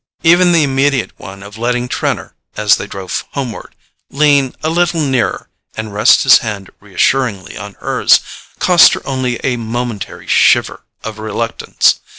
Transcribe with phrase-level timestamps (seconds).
[0.23, 3.75] Even the immediate one of letting Trenor, as they drove homeward,
[4.09, 8.19] lean a little nearer and rest his hand reassuringly on hers,
[8.57, 11.99] cost her only a momentary shiver of reluctance.